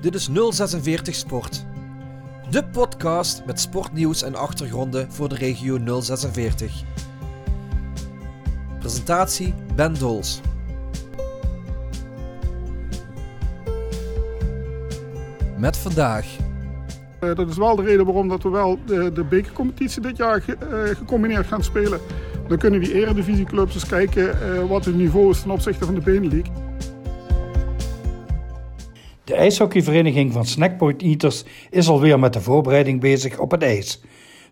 [0.00, 1.64] Dit is 046 Sport.
[2.50, 6.82] De podcast met sportnieuws en achtergronden voor de regio 046.
[8.78, 10.40] Presentatie Ben Dols.
[15.56, 16.26] Met vandaag.
[17.20, 20.42] Uh, dat is wel de reden waarom dat we wel de, de bekercompetitie dit jaar
[20.42, 22.00] ge, uh, gecombineerd gaan spelen.
[22.48, 26.00] Dan kunnen die eredivisieclubs eens kijken uh, wat hun niveau is ten opzichte van de
[26.00, 26.46] Benelink.
[29.28, 34.00] De ijshockeyvereniging van Snackpoint Eaters is alweer met de voorbereiding bezig op het ijs.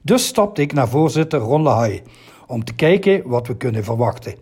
[0.02, 2.02] Dus stapte ik naar voorzitter Ron Lahai
[2.46, 4.34] om te kijken wat we kunnen verwachten.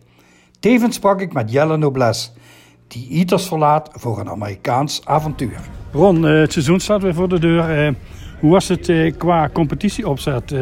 [0.60, 2.33] Tevens sprak ik met Jelle Nobles,
[2.88, 5.60] die Eaters verlaat voor een Amerikaans avontuur.
[5.93, 7.95] Ron, het seizoen staat weer voor de deur.
[8.41, 10.52] Hoe was het qua competitieopzet?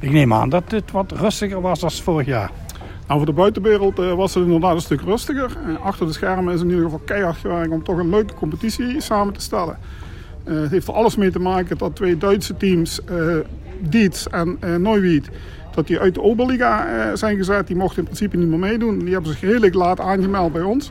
[0.00, 2.50] Ik neem aan dat het wat rustiger was dan vorig jaar.
[3.16, 5.50] Voor de buitenwereld uh, was het inderdaad een stuk rustiger.
[5.66, 9.00] Uh, achter de schermen is in ieder geval keihard gewerkt om toch een leuke competitie
[9.00, 9.78] samen te stellen.
[10.44, 13.00] Uh, het heeft er alles mee te maken dat twee Duitse teams,
[13.80, 15.30] Dietz en Neuwied,
[15.74, 17.66] dat die uit de Oberliga zijn gezet.
[17.66, 18.98] Die mochten in principe niet meer meedoen.
[18.98, 20.90] Die hebben zich redelijk laat aangemeld bij ons.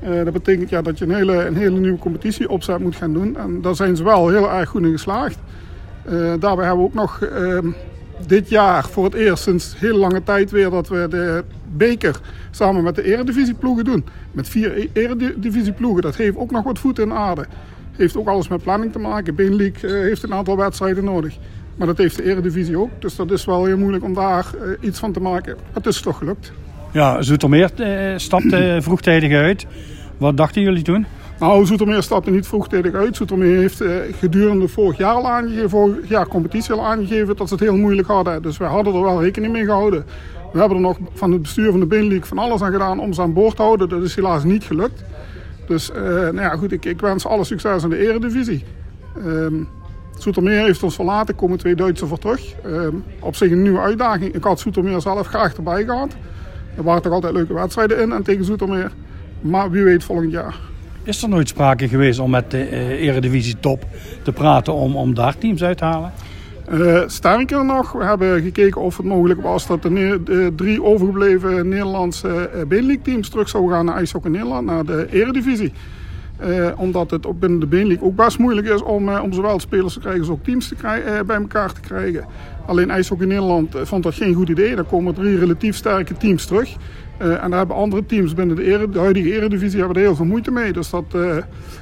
[0.00, 3.36] dat betekent ja, dat je een hele, een hele nieuwe competitie opzet moet gaan doen.
[3.36, 5.38] En daar zijn ze wel heel erg goed in geslaagd.
[6.38, 7.68] daarbij hebben we ook nog ehm,
[8.26, 11.44] dit jaar voor het eerst sinds heel lange tijd weer dat we de
[11.76, 14.04] beker samen met de eredivisieploegen doen.
[14.32, 16.02] Met vier e- eredivisieploegen.
[16.02, 17.46] Dat geeft ook nog wat voet in aarde.
[17.92, 19.34] Heeft ook alles met planning te maken.
[19.34, 21.36] Benelink uh, heeft een aantal wedstrijden nodig.
[21.76, 22.90] Maar dat heeft de eredivisie ook.
[22.98, 25.56] Dus dat is wel heel moeilijk om daar uh, iets van te maken.
[25.72, 26.52] Het is toch gelukt.
[26.92, 29.66] Ja, Zoetermeer uh, stapte vroegtijdig uit.
[30.16, 31.06] Wat dachten jullie toen?
[31.38, 33.16] Nou, Zoetermeer stapte niet vroegtijdig uit.
[33.16, 37.54] Zoetermeer heeft uh, gedurende vorig jaar al aangegeven, vorig jaar competitie al aangegeven dat ze
[37.54, 38.42] het heel moeilijk hadden.
[38.42, 40.04] Dus wij hadden er wel rekening mee gehouden.
[40.52, 43.12] We hebben er nog van het bestuur van de Benelink van alles aan gedaan om
[43.12, 43.88] ze aan boord te houden.
[43.88, 45.04] Dat is helaas niet gelukt.
[45.66, 48.64] Dus uh, nou ja, goed, ik, wens alle succes in de eredivisie.
[49.26, 49.68] Um,
[50.18, 52.54] Zoetermeer heeft ons verlaten, komen twee Duitsers voor terug.
[52.66, 54.34] Um, op zich een nieuwe uitdaging.
[54.34, 56.16] Ik had Zoetermeer zelf graag erbij gehad.
[56.76, 58.92] Er waren toch altijd leuke wedstrijden in en tegen Zoetermeer.
[59.40, 60.56] Maar wie weet volgend jaar.
[61.06, 63.86] Is er nooit sprake geweest om met de uh, Eredivisie Top
[64.22, 66.12] te praten om, om daar teams uit te halen?
[66.72, 72.50] Uh, sterker nog, we hebben gekeken of het mogelijk was dat de, drie overgebleven Nederlandse
[72.70, 75.72] uh, teams terug zouden gaan naar IJshockey Nederland, naar de Eredivisie.
[76.40, 79.92] Uh, omdat het ook binnen de Benelink ook best moeilijk is om, om zowel spelers
[79.92, 82.24] te krijgen als ook teams te krijgen, bij elkaar te krijgen.
[82.66, 84.74] Alleen IJshockey Nederland vond dat geen goed idee.
[84.74, 86.76] Daar komen drie relatief sterke teams terug.
[87.22, 90.24] Uh, en daar hebben andere teams binnen de, de huidige eredivisie hebben er heel veel
[90.24, 90.72] moeite mee.
[90.72, 91.36] Dus dat, uh,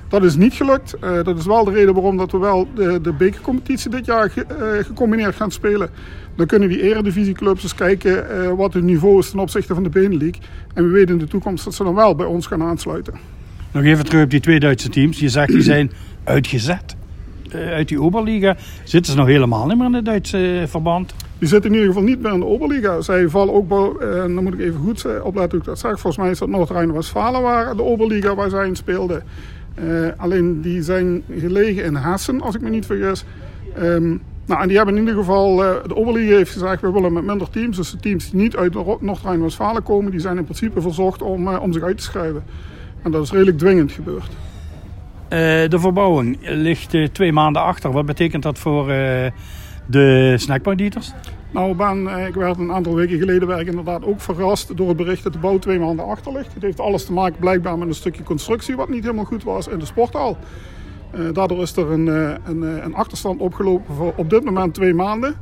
[0.09, 0.95] dat is niet gelukt.
[1.05, 4.31] Uh, dat is wel de reden waarom dat we wel de, de bekercompetitie dit jaar
[4.31, 5.91] ge, gecombineerd gaan spelen.
[6.37, 10.35] Dan kunnen die eredivisieclubs eens kijken wat hun niveau is ten opzichte van de Benelink.
[10.75, 13.15] En we weten in de toekomst dat ze dan wel bij ons gaan aansluiten.
[13.71, 15.21] Nog even terug op die twee Duitse teams.
[15.21, 15.91] Je zegt die zijn
[16.25, 16.97] uitgezet
[17.53, 18.57] uit die Oberliga.
[18.85, 21.15] Zitten ze nog helemaal niet meer in het Duitse verband?
[21.45, 23.01] Die zitten in ieder geval niet meer in de Oberliga.
[23.01, 25.91] Zij vallen ook, en eh, dan moet ik even goed opletten hoe ik dat zeg.
[25.91, 29.23] Volgens mij is dat Noord-Rijn-Westfalen de Oberliga waar zij in speelden.
[29.85, 33.25] Uh, alleen die zijn gelegen in Hessen, als ik me niet vergis.
[33.79, 37.25] Um, nou, en die hebben in ieder geval, de Oberliga heeft gezegd, we willen met
[37.25, 37.77] minder teams.
[37.77, 41.73] Dus de teams die niet uit Noord-Rijn-Westfalen komen, die zijn in principe verzocht om, om
[41.73, 42.45] zich uit te schrijven.
[43.03, 44.31] En dat is redelijk dwingend gebeurd.
[45.71, 47.93] De verbouwing ligt twee maanden achter.
[47.93, 48.87] Wat betekent dat voor
[49.87, 51.13] de snackpoint eaters?
[51.55, 54.97] Nou, ben, ik werd een aantal weken geleden werd ik inderdaad ook verrast door het
[54.97, 56.55] bericht dat de bouw twee maanden achter ligt.
[56.55, 59.69] Het heeft alles te maken blijkbaar met een stukje constructie wat niet helemaal goed was
[59.69, 60.37] in de sporthal.
[61.15, 65.35] Uh, daardoor is er een, een, een, achterstand opgelopen voor op dit moment twee maanden.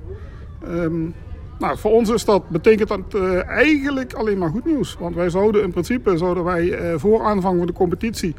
[0.68, 1.14] Um,
[1.58, 3.14] nou, voor ons is dat, betekent dat
[3.46, 4.96] eigenlijk alleen maar goed nieuws.
[4.98, 8.34] Want wij zouden in principe zouden wij voor aanvang van de competitie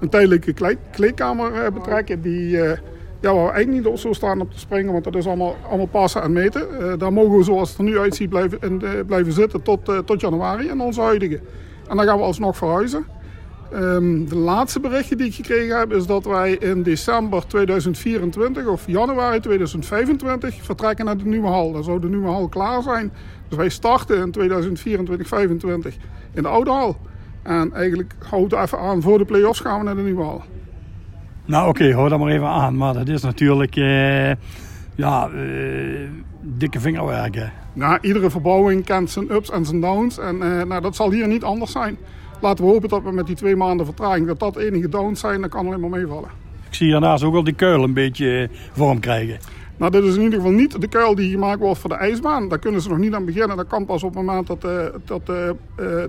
[0.00, 0.54] een tijdelijke
[0.90, 2.58] kleedkamer betrekken die
[3.20, 5.86] ja, waar we eigenlijk niet zo staan op te springen, want dat is allemaal, allemaal
[5.86, 6.68] passen en meten.
[6.80, 9.88] Uh, daar mogen we zoals het er nu uitziet blijven, in, uh, blijven zitten tot,
[9.88, 11.40] uh, tot januari in onze huidige.
[11.88, 13.06] En dan gaan we alsnog verhuizen.
[13.74, 18.86] Um, de laatste berichtje die ik gekregen heb is dat wij in december 2024 of
[18.86, 21.72] januari 2025 vertrekken naar de nieuwe hal.
[21.72, 23.12] Dan zou de nieuwe hal klaar zijn.
[23.48, 25.96] Dus wij starten in 2024, 2025
[26.34, 26.96] in de oude hal.
[27.42, 30.42] En eigenlijk houdt het even aan, voor de play-offs gaan we naar de nieuwe hal.
[31.48, 32.76] Nou oké, okay, hou dat maar even aan.
[32.76, 34.28] Maar dat is natuurlijk uh,
[34.94, 36.08] ja, uh,
[36.40, 37.52] dikke vingerwerken.
[37.72, 40.18] Nou, iedere verbouwing kent zijn ups en zijn downs.
[40.18, 41.96] En uh, nou, dat zal hier niet anders zijn.
[42.40, 45.40] Laten we hopen dat we met die twee maanden vertraging dat dat enige downs zijn.
[45.40, 46.30] Dat kan alleen maar meevallen.
[46.68, 49.38] Ik zie hiernaast ook al die kuil een beetje vorm krijgen.
[49.78, 52.48] Nou, dit is in ieder geval niet de kuil die gemaakt wordt voor de ijsbaan.
[52.48, 53.56] Daar kunnen ze nog niet aan beginnen.
[53.56, 55.26] Dat kan pas op het moment dat, uh, dat uh,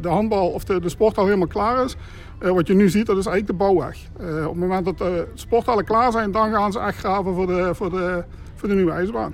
[0.02, 1.96] de handbal of de, de sporthal helemaal klaar is.
[2.42, 3.98] Uh, wat je nu ziet, dat is eigenlijk de bouwweg.
[4.18, 7.70] op het moment dat de sporthallen klaar zijn, dan gaan ze echt graven voor de,
[7.74, 8.24] voor de,
[8.56, 9.34] voor de nieuwe ijsbaan.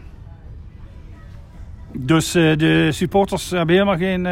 [1.97, 4.25] Dus de supporters hebben helemaal geen...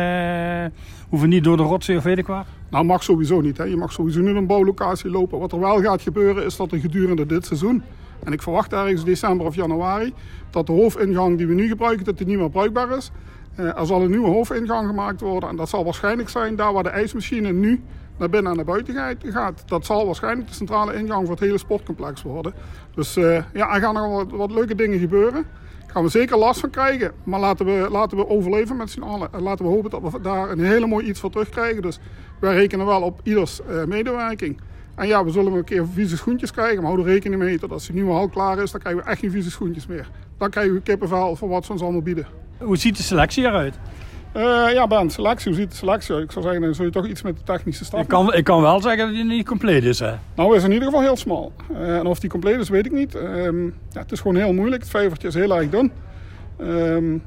[1.09, 2.45] hoeven niet door de rotzooi of weet ik waar?
[2.69, 3.57] Nou, mag sowieso niet.
[3.57, 3.63] Hè.
[3.63, 5.39] Je mag sowieso niet een bouwlocatie lopen.
[5.39, 7.83] Wat er wel gaat gebeuren, is dat er gedurende dit seizoen
[8.23, 10.13] en ik verwacht ergens december of januari
[10.49, 13.11] dat de hoofdingang die we nu gebruiken, dat die niet meer bruikbaar is.
[13.59, 16.83] Uh, er zal een nieuwe hoofdingang gemaakt worden en dat zal waarschijnlijk zijn daar waar
[16.83, 17.81] de ijsmachine nu
[18.17, 19.63] naar binnen en naar buiten gaat.
[19.65, 22.53] Dat zal waarschijnlijk de centrale ingang voor het hele sportcomplex worden.
[22.95, 25.45] Dus uh, ja, er gaan nog wat, wat leuke dingen gebeuren.
[25.79, 27.11] Daar gaan we zeker last van krijgen.
[27.23, 29.33] Maar laten we, laten we overleven met z'n allen.
[29.33, 31.81] En laten we hopen dat we daar een hele mooi iets voor terugkrijgen.
[31.81, 31.99] Dus
[32.39, 34.59] wij rekenen wel op ieders uh, medewerking.
[34.95, 36.81] En ja, we zullen een keer vieze schoentjes krijgen.
[36.81, 39.09] Maar hou er rekening mee dat als de nieuwe hal klaar is, dan krijgen we
[39.09, 40.09] echt geen vieze schoentjes meer.
[40.37, 42.25] Dan krijgen we kippenvel voor wat ze ons allemaal bieden.
[42.57, 43.79] Hoe ziet de selectie eruit?
[44.37, 45.51] Uh, ja, Ben, selectie.
[45.51, 46.23] Hoe ziet de selectie uit?
[46.23, 48.01] Ik zou zeggen, dan zul je toch iets met de technische staf.
[48.01, 50.13] Ik kan, ik kan wel zeggen dat die niet compleet is, hè?
[50.35, 51.51] Nou, is in ieder geval heel smal.
[51.71, 53.15] Uh, en of die compleet is, weet ik niet.
[53.15, 53.43] Uh,
[53.89, 54.81] ja, het is gewoon heel moeilijk.
[54.81, 55.91] Het vijvertje is heel erg dun.
[56.57, 57.17] Ehm,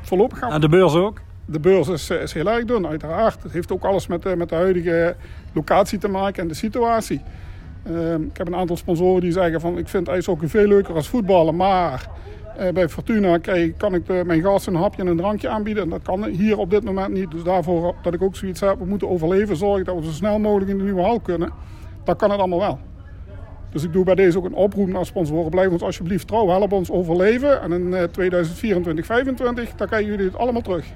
[0.00, 0.54] voorlopig gaan we...
[0.54, 1.20] En de beurs ook?
[1.44, 3.42] De beurs is, is heel erg dun, uiteraard.
[3.42, 5.16] Het heeft ook alles met, met de huidige
[5.52, 7.20] locatie te maken en de situatie.
[7.90, 11.08] Uh, ik heb een aantal sponsoren die zeggen van ik vind ijshockey veel leuker als
[11.08, 12.08] voetballen, maar
[12.60, 13.38] uh, bij Fortuna
[13.76, 15.82] kan ik mijn gasten een hapje en een drankje aanbieden.
[15.82, 17.30] En dat kan hier op dit moment niet.
[17.30, 20.38] Dus daarvoor dat ik ook zoiets heb, we moeten overleven, zorgen dat we zo snel
[20.38, 21.50] mogelijk in de nieuwe hal kunnen.
[22.04, 22.78] Dat kan het allemaal wel.
[23.70, 25.50] Dus ik doe bij deze ook een oproep naar sponsoren.
[25.50, 27.62] Blijf ons alsjeblieft trouw, help ons overleven.
[27.62, 30.86] En in 2024, 2025, dan krijgen jullie het allemaal terug.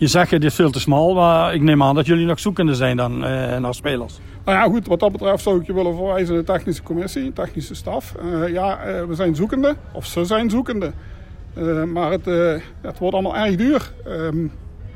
[0.00, 2.74] Je zegt het is veel te smal, maar ik neem aan dat jullie nog zoekende
[2.74, 4.18] zijn dan eh, naar spelers.
[4.44, 7.32] Nou ja, goed, wat dat betreft zou ik je willen verwijzen naar de technische commissie,
[7.32, 8.14] technische staf.
[8.24, 10.92] Uh, ja, uh, we zijn zoekende, of ze zijn zoekende.
[11.92, 12.24] Maar het,
[12.80, 13.92] het wordt allemaal erg duur.
[14.04, 14.46] Ehm,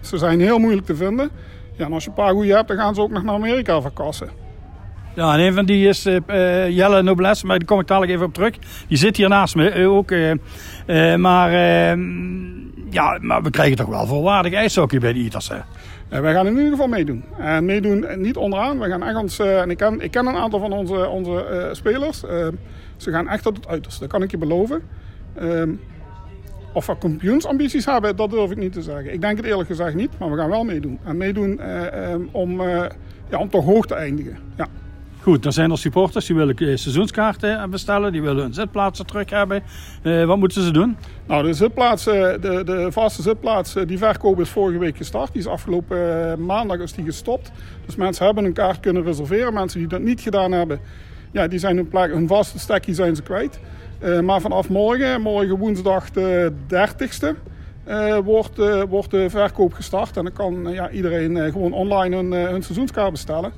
[0.01, 1.31] ze zijn heel moeilijk te vinden.
[1.77, 3.81] Ja, en als je een paar goede hebt, dan gaan ze ook nog naar Amerika
[3.81, 4.29] verkassen.
[5.15, 8.27] Ja, en een van die is uh, Jelle Noblesse, maar daar kom ik dadelijk even
[8.27, 8.55] op terug.
[8.89, 10.11] Die zit hier naast me uh, ook.
[10.11, 12.65] Uh, maar, ehm,
[12.95, 15.49] ja, maar we krijgen toch wel volwaardig ijshockey bij de ITAS.
[15.49, 16.21] Hè?
[16.21, 17.25] wij gaan in ieder geval meedoen.
[17.39, 18.79] En meedoen niet onderaan.
[18.79, 22.19] We gaan echt ons, en ik ken, ik een aantal van onze, onze spelers.
[22.97, 24.83] ze gaan echt tot het uiterste, dat kan ik je beloven.
[25.35, 25.71] Ehm,
[26.73, 29.13] of we kampioensambities hebben, dat durf ik niet te zeggen.
[29.13, 30.99] Ik denk het eerlijk gezegd niet, maar we gaan wel meedoen.
[31.05, 32.63] En meedoen ehm, om,
[33.31, 34.37] ja, om toch hoog te eindigen.
[34.57, 34.69] Ja.
[35.25, 39.31] Goed, dan zijn er supporters die willen eh, seizoenskaarten bestellen, die willen hun zitplaatsen terug
[39.31, 39.63] hebben.
[40.03, 40.97] Uh, wat moeten ze doen?
[41.27, 45.33] Nou, de zitplaatsen, de, de vaste zitplaats, die verkoop is vorige week gestart.
[45.33, 47.53] Die is afgelopen maandag is die gestopt.
[47.87, 49.55] Dus mensen hebben een kaart kunnen reserveren.
[49.55, 50.81] Mensen die dat niet gedaan hebben,
[51.33, 53.61] ja, die zijn hun, plek, hun vaste stekje zijn ze kwijt.
[54.23, 57.29] Maar vanaf morgen, morgen woensdag de 30ste,
[57.89, 58.57] uh, wordt,
[58.89, 60.17] wordt de verkoop gestart.
[60.17, 63.53] En dan kan ja, iedereen gewoon online hun, hun seizoenskaart bestellen.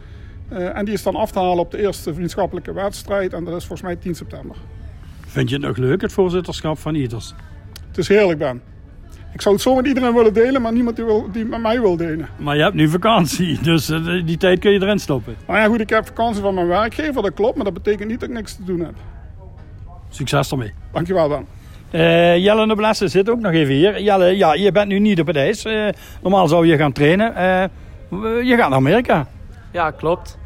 [0.52, 3.32] Uh, en die is dan af te halen op de eerste vriendschappelijke wedstrijd.
[3.32, 4.56] En dat is volgens mij 10 september.
[5.26, 7.34] Vind je het nog leuk, het voorzitterschap van ITERS?
[7.88, 8.62] Het is heerlijk, Ben.
[9.32, 11.80] Ik zou het zo met iedereen willen delen, maar niemand die, wil, die met mij
[11.80, 12.28] wil delen.
[12.36, 15.36] Maar je hebt nu vakantie, dus uh, die tijd kun je erin stoppen.
[15.46, 17.56] Nou ja, goed, ik heb vakantie van mijn werkgever, dat klopt.
[17.56, 18.94] Maar dat betekent niet dat ik niks te doen heb.
[20.08, 20.72] Succes ermee.
[20.92, 21.46] Dankjewel, Ben.
[21.90, 24.02] Uh, Jelle de Blesse zit ook nog even hier.
[24.02, 25.66] Jelle, ja, je bent nu niet op het ijs.
[26.22, 27.32] normaal zou je gaan trainen.
[28.44, 29.26] je gaat naar Amerika.
[29.76, 30.38] Ja, klopt.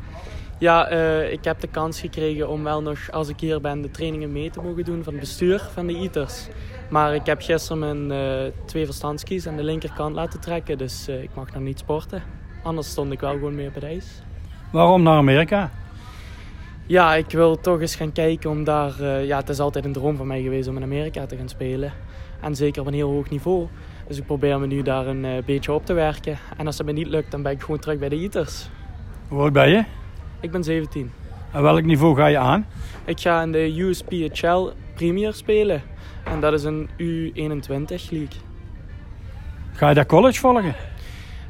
[0.58, 3.90] Ja, uh, ik heb de kans gekregen om wel nog, als ik hier ben, de
[3.90, 6.48] trainingen mee te mogen doen van het bestuur van de ITERS.
[6.88, 11.22] Maar ik heb gisteren mijn uh, twee verstandskies aan de linkerkant laten trekken, dus uh,
[11.22, 12.22] ik mag nog niet sporten.
[12.62, 14.22] Anders stond ik wel gewoon mee op het ijs.
[14.72, 15.70] Waarom naar Amerika?
[16.86, 19.02] Ja, ik wil toch eens gaan kijken om daar...
[19.02, 21.92] ja, het is altijd een droom van mij geweest om in Amerika te gaan spelen.
[22.40, 23.66] En zeker op een heel hoog niveau.
[24.06, 26.38] Dus ik probeer me nu daar een beetje op te werken.
[26.56, 28.68] En als dat me niet lukt, dan ben ik gewoon terug bij de ITERS.
[29.30, 29.84] Hoe oud ben je?
[30.40, 31.12] Ik ben 17.
[31.52, 32.66] En welk niveau ga je aan?
[33.04, 35.82] Ik ga in de USPHL Premier spelen.
[36.24, 38.40] En dat is een U21 league.
[39.72, 40.74] Ga je daar college volgen?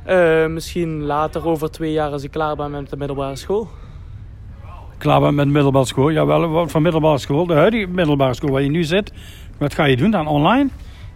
[0.08, 3.68] Uh, misschien later, over twee jaar, als ik klaar ben met de middelbare school.
[4.99, 6.08] Klaar bent met de middelbare school?
[6.08, 7.46] Ja, wel van middelbare school.
[7.46, 9.12] De huidige middelbare school waar je nu zit.
[9.58, 10.26] Wat ga je doen dan?
[10.26, 10.68] Online?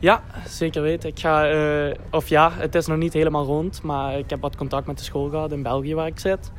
[0.04, 1.08] Ja, zeker weten.
[1.08, 4.56] Ik ga, uh, of ja, het is nog niet helemaal rond, maar ik heb wat
[4.56, 6.52] contact met de school gehad in België waar ik zit.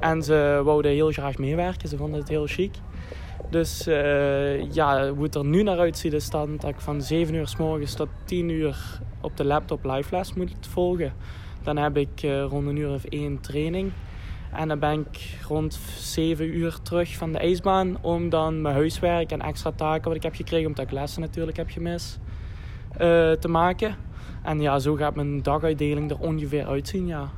[0.00, 2.74] En ze wouden heel graag meewerken, ze vonden het heel chic.
[3.50, 7.34] Dus uh, ja, hoe het er nu naar uitziet is dan dat ik van 7
[7.34, 11.12] uur s morgens tot 10 uur op de laptop live les moet volgen.
[11.62, 13.92] Dan heb ik uh, rond een uur of één training.
[14.52, 19.30] En dan ben ik rond 7 uur terug van de ijsbaan om dan mijn huiswerk
[19.30, 22.27] en extra taken wat ik heb gekregen, omdat ik lessen natuurlijk heb gemist, eh,
[23.40, 23.94] te maken.
[24.42, 27.28] En ja, zo gaat mijn daguitdeling er ongeveer uitzien, ja.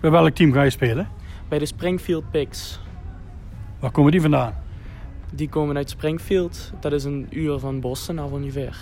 [0.00, 1.08] Bij welk team ga je spelen?
[1.48, 2.80] Bij de Springfield Pigs.
[3.78, 4.54] Waar komen die vandaan?
[5.32, 6.72] Die komen uit Springfield.
[6.80, 8.76] Dat is een uur van Boston af ongeveer.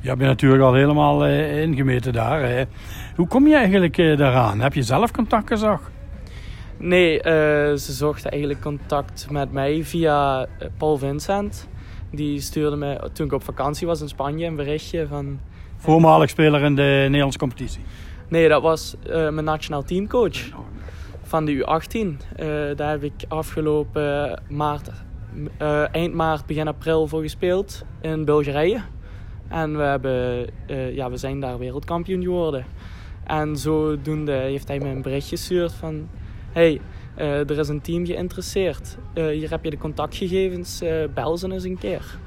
[0.00, 2.42] Je je natuurlijk al helemaal eh, ingemeten daar.
[2.42, 2.64] Hè.
[3.16, 4.60] Hoe kom je eigenlijk eh, daaraan?
[4.60, 5.90] Heb je zelf contact gezocht?
[6.78, 11.68] Nee, eh, ze zochten eigenlijk contact met mij via eh, Paul Vincent.
[12.14, 15.40] Die stuurde me toen ik op vakantie was in Spanje een berichtje van...
[15.76, 17.80] Voormalig speler in de Nederlandse competitie.
[18.28, 20.38] Nee, dat was eh, mijn nationaal teamcoach
[21.22, 22.36] van de U18.
[22.36, 24.90] Eh, daar heb ik afgelopen maart,
[25.56, 28.82] eh, eind maart, begin april voor gespeeld in Bulgarije.
[29.48, 32.64] En we, hebben, eh, ja, we zijn daar wereldkampioen geworden.
[33.24, 36.08] En zodoende heeft hij me een berichtje gestuurd van...
[36.52, 36.80] Hey, eh,
[37.16, 38.96] er is een team geïnteresseerd.
[39.14, 42.18] Eh, hier heb je de contactgegevens, eh, bel ze eens een keer.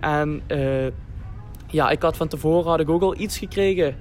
[0.00, 0.86] En eh,
[1.66, 3.96] ja, ik had van tevoren had ik ook al iets gekregen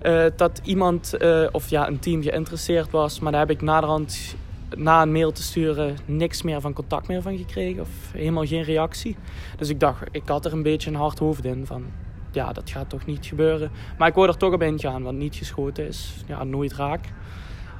[0.00, 3.20] eh, dat iemand eh, of ja, een team geïnteresseerd was.
[3.20, 4.36] Maar daar heb ik naderhand,
[4.76, 7.80] na een mail te sturen, niks meer van contact meer van gekregen.
[7.80, 9.16] Of helemaal geen reactie.
[9.56, 11.84] Dus ik dacht, ik had er een beetje een hard hoofd in van...
[12.32, 13.70] Ja, dat gaat toch niet gebeuren.
[13.98, 17.00] Maar ik wou er toch op ingaan, want niet geschoten is ja, nooit raak.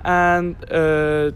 [0.02, 1.32] En eh,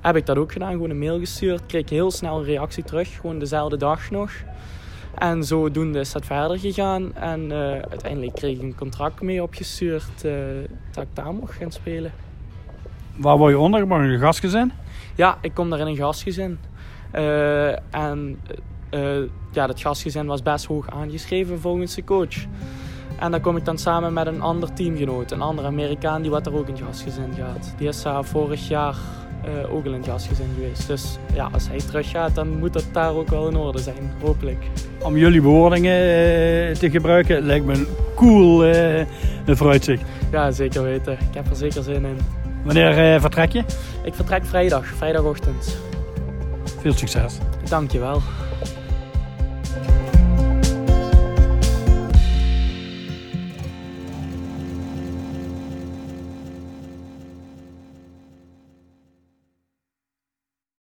[0.00, 1.66] heb ik dat ook gedaan, gewoon een mail gestuurd.
[1.66, 4.30] Kreeg heel snel een reactie terug, gewoon dezelfde dag nog.
[5.14, 7.14] En zodoende is dat verder gegaan.
[7.14, 7.58] En eh,
[7.90, 10.32] uiteindelijk kreeg ik een contract mee opgestuurd eh,
[10.90, 12.12] dat ik daar mocht gaan spelen.
[13.16, 14.04] Waar word je ondergebracht?
[14.04, 14.72] In een gastgezin?
[15.14, 16.58] Ja, ik kom daar in een gastgezin.
[17.10, 18.40] Eh, en
[19.52, 22.46] ja, dat gastgezin was best hoog aangeschreven volgens de coach.
[23.18, 26.46] En dan kom ik dan samen met een ander teamgenoot, een andere Amerikaan die wat
[26.46, 27.74] er ook in het gastgezin gaat.
[27.78, 28.96] Die is daar vorig jaar
[29.46, 30.86] eh, ook in het gastgezin geweest.
[30.86, 34.64] Dus ja, als hij teruggaat, dan moet dat daar ook wel in orde zijn, hopelijk.
[35.02, 39.06] Om jullie bewoordingen eh, te gebruiken, lijkt me een cool eh,
[39.46, 40.02] vooruitzicht.
[40.30, 41.12] Ja, zeker weten.
[41.12, 42.18] Ik heb er zeker zin in.
[42.64, 43.64] Wanneer vertrek je?
[44.04, 45.76] Ik vertrek vrijdag, vrijdagochtend.
[46.80, 47.38] Veel succes.
[47.68, 48.22] Dankjewel.